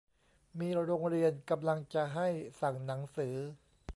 [0.59, 2.27] มีโรงเรียนกำลังจะให้
[2.61, 3.35] สั่งหนังสือ